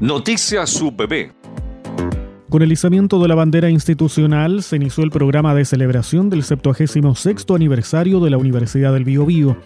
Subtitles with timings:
[0.00, 1.30] Noticias UPB.
[2.48, 7.44] Con el izamiento de la bandera institucional se inició el programa de celebración del 76
[7.54, 9.58] aniversario de la Universidad del Biobío.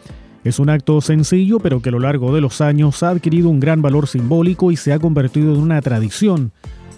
[0.43, 3.61] Es un acto sencillo, pero que a lo largo de los años ha adquirido un
[3.61, 6.51] gran valor simbólico y se ha convertido en una tradición,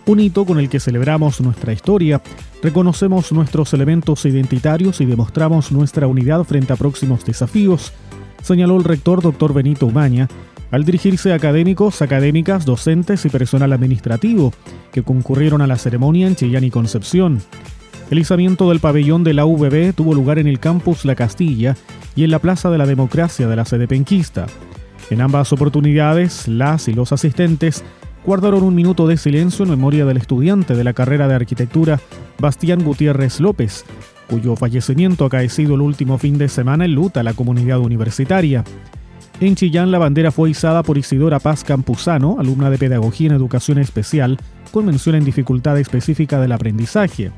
[0.07, 2.23] un hito con el que celebramos nuestra historia,
[2.63, 7.93] reconocemos nuestros elementos identitarios y demostramos nuestra unidad frente a próximos desafíos,
[8.43, 10.27] señaló el rector doctor Benito Umaña
[10.71, 14.53] al dirigirse a académicos, académicas, docentes y personal administrativo
[14.93, 17.41] que concurrieron a la ceremonia en Chillán y Concepción.
[18.11, 21.77] El izamiento del pabellón de la UBB tuvo lugar en el campus La Castilla
[22.15, 24.47] y en la Plaza de la Democracia de la sede penquista.
[25.11, 27.85] En ambas oportunidades, las y los asistentes
[28.25, 32.01] guardaron un minuto de silencio en memoria del estudiante de la carrera de arquitectura
[32.39, 33.85] Bastián Gutiérrez López,
[34.29, 38.65] cuyo fallecimiento ha acaecido el último fin de semana en luta a la comunidad universitaria.
[39.39, 43.79] En Chillán la bandera fue izada por Isidora Paz Campuzano, alumna de Pedagogía en Educación
[43.79, 44.39] Especial,
[44.73, 47.33] con mención en dificultad específica del aprendizaje.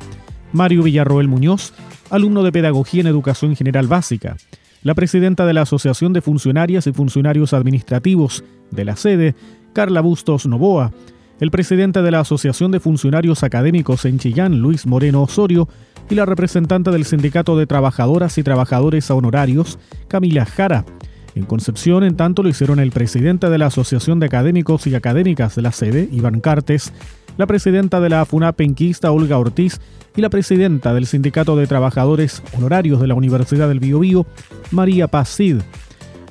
[0.53, 1.73] Mario Villarroel Muñoz,
[2.09, 4.37] alumno de Pedagogía en Educación General Básica.
[4.85, 9.35] La presidenta de la Asociación de Funcionarias y Funcionarios Administrativos de la sede,
[9.73, 10.93] Carla Bustos Novoa.
[11.41, 15.69] El presidente de la Asociación de Funcionarios Académicos en Chillán, Luis Moreno Osorio,
[16.09, 20.85] y la representante del Sindicato de Trabajadoras y Trabajadores Honorarios, Camila Jara.
[21.35, 25.55] En Concepción, en tanto, lo hicieron el presidente de la Asociación de Académicos y Académicas
[25.55, 26.93] de la sede, Iván Cartes,
[27.37, 29.81] la presidenta de la FUNA Penquista, Olga Ortiz,
[30.17, 34.27] y la presidenta del Sindicato de Trabajadores Honorarios de la Universidad del Biobío,
[34.73, 35.59] María Paz Cid.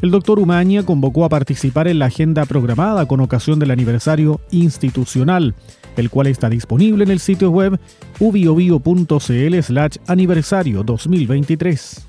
[0.02, 5.56] El doctor Umaña convocó a participar en la agenda programada con ocasión del aniversario institucional,
[5.95, 7.80] el cual está disponible en el sitio web
[8.20, 12.08] ubiobio.cl slash aniversario 2023.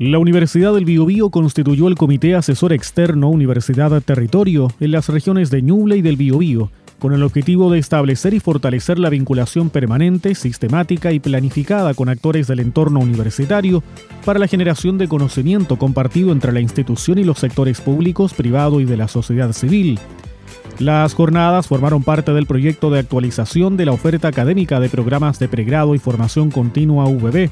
[0.00, 5.60] La Universidad del Biobío constituyó el Comité Asesor Externo Universidad Territorio en las regiones de
[5.60, 11.12] Ñuble y del Biobío, con el objetivo de establecer y fortalecer la vinculación permanente, sistemática
[11.12, 13.82] y planificada con actores del entorno universitario
[14.24, 18.86] para la generación de conocimiento compartido entre la institución y los sectores públicos, privado y
[18.86, 19.98] de la sociedad civil.
[20.78, 25.48] Las jornadas formaron parte del proyecto de actualización de la oferta académica de programas de
[25.48, 27.50] pregrado y formación continua UBB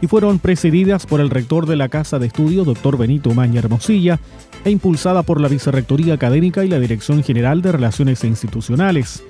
[0.00, 4.18] y fueron presididas por el rector de la Casa de Estudios, doctor Benito Maña Hermosilla,
[4.64, 9.22] e impulsada por la Vicerrectoría Académica y la Dirección General de Relaciones Institucionales.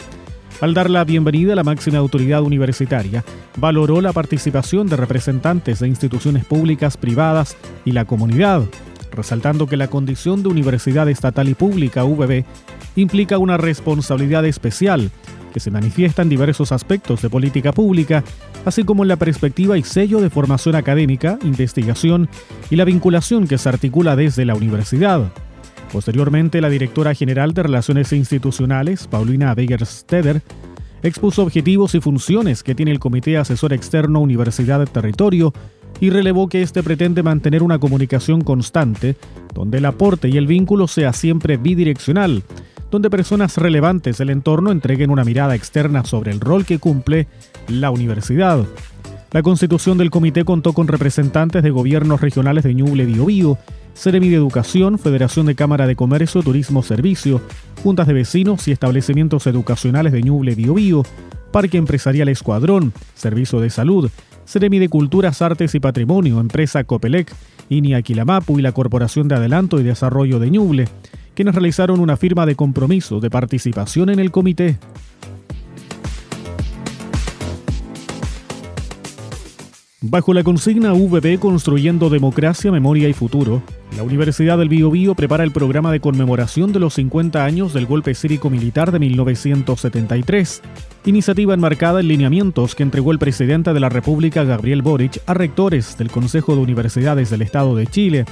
[0.60, 3.24] Al dar la bienvenida la máxima autoridad universitaria,
[3.56, 8.62] valoró la participación de representantes de instituciones públicas, privadas y la comunidad,
[9.12, 12.44] resaltando que la condición de universidad estatal y pública UBB
[12.96, 15.10] implica una responsabilidad especial
[15.52, 18.24] que se manifiesta en diversos aspectos de política pública,
[18.64, 22.28] así como en la perspectiva y sello de formación académica, investigación
[22.70, 25.32] y la vinculación que se articula desde la universidad.
[25.92, 30.42] Posteriormente, la directora general de Relaciones Institucionales, Paulina Begersteder,
[31.02, 35.52] expuso objetivos y funciones que tiene el Comité Asesor Externo Universidad Territorio
[36.00, 39.16] y relevó que éste pretende mantener una comunicación constante,
[39.54, 42.42] donde el aporte y el vínculo sea siempre bidireccional,
[42.90, 47.28] donde personas relevantes del entorno entreguen una mirada externa sobre el rol que cumple
[47.68, 48.64] la universidad.
[49.30, 53.58] La constitución del comité contó con representantes de gobiernos regionales de Ñuble Biobío,
[53.94, 57.42] Ceremi de Educación, Federación de Cámara de Comercio, Turismo, Servicio,
[57.82, 61.02] juntas de vecinos y establecimientos educacionales de Ñuble Biobío,
[61.52, 64.10] Parque Empresarial Escuadrón, Servicio de Salud,
[64.46, 67.34] Ceremi de Culturas, Artes y Patrimonio, Empresa Copelec,
[67.68, 70.88] INIA Quilamapu y la Corporación de Adelanto y Desarrollo de Ñuble,
[71.38, 74.76] quienes realizaron una firma de compromiso de participación en el comité.
[80.00, 83.62] Bajo la consigna VB Construyendo Democracia, Memoria y Futuro,
[83.96, 88.16] la Universidad del Biobío prepara el programa de conmemoración de los 50 años del golpe
[88.16, 90.62] cívico-militar de 1973,
[91.04, 95.96] iniciativa enmarcada en lineamientos que entregó el presidente de la República, Gabriel Boric, a rectores
[95.98, 98.24] del Consejo de Universidades del Estado de Chile,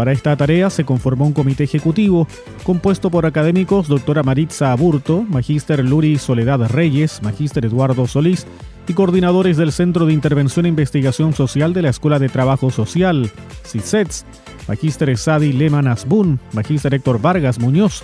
[0.00, 2.26] para esta tarea se conformó un comité ejecutivo
[2.62, 8.46] compuesto por académicos doctora Maritza Aburto, magíster Luri Soledad Reyes, magíster Eduardo Solís
[8.88, 13.30] y coordinadores del Centro de Intervención e Investigación Social de la Escuela de Trabajo Social,
[13.66, 14.24] CISETS,
[14.68, 18.02] magíster Sadi Leman Asbun, magíster Héctor Vargas Muñoz,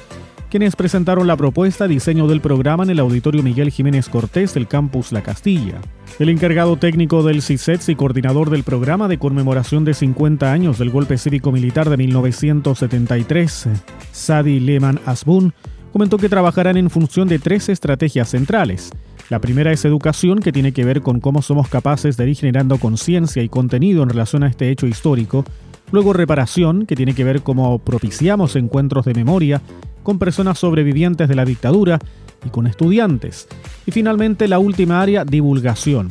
[0.51, 5.13] quienes presentaron la propuesta diseño del programa en el Auditorio Miguel Jiménez Cortés del campus
[5.13, 5.81] La Castilla.
[6.19, 10.91] El encargado técnico del CISETS y coordinador del programa de conmemoración de 50 años del
[10.91, 13.69] golpe cívico-militar de 1973,
[14.13, 15.53] Sadi Lehman Asbun,
[15.93, 18.91] comentó que trabajarán en función de tres estrategias centrales.
[19.29, 22.79] La primera es educación, que tiene que ver con cómo somos capaces de ir generando
[22.79, 25.45] conciencia y contenido en relación a este hecho histórico,
[25.93, 29.63] Luego reparación, que tiene que ver cómo propiciamos encuentros de memoria
[30.07, 31.99] con personas sobrevivientes de la dictadura
[32.45, 33.49] y con estudiantes.
[33.87, 36.11] Y finalmente la última área, divulgación.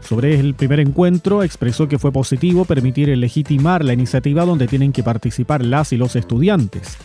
[0.00, 5.04] Sobre el primer encuentro expresó que fue positivo permitir legitimar la iniciativa donde tienen que
[5.04, 6.98] participar las y los estudiantes.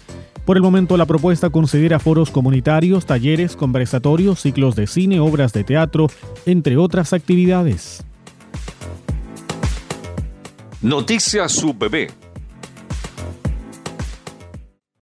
[0.44, 5.64] Por el momento la propuesta considera foros comunitarios, talleres, conversatorios, ciclos de cine, obras de
[5.64, 6.08] teatro,
[6.48, 8.04] entre otras actividades.
[10.82, 12.21] Noticias UPB